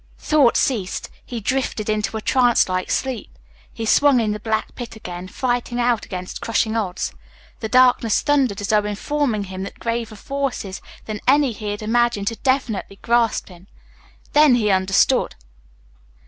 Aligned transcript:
Thought 0.17 0.57
ceased. 0.57 1.11
He 1.23 1.39
drifted 1.39 1.87
into 1.87 2.17
a 2.17 2.21
trance 2.21 2.67
like 2.67 2.89
sleep. 2.89 3.37
He 3.71 3.85
swung 3.85 4.19
in 4.19 4.31
the 4.31 4.39
black 4.39 4.73
pit 4.73 4.95
again, 4.95 5.27
fighting 5.27 5.79
out 5.79 6.05
against 6.07 6.41
crushing 6.41 6.75
odds. 6.75 7.13
The 7.59 7.69
darkness 7.69 8.21
thundered 8.23 8.61
as 8.61 8.69
though 8.69 8.83
informing 8.85 9.43
him 9.43 9.61
that 9.61 9.77
graver 9.77 10.15
forces 10.15 10.81
than 11.05 11.21
any 11.27 11.51
he 11.51 11.69
had 11.69 11.83
ever 11.83 11.89
imagined 11.91 12.29
had 12.29 12.41
definitely 12.41 12.95
grasped 13.03 13.49
him. 13.49 13.67
Then 14.33 14.55
he 14.55 14.71
understood. 14.71 15.35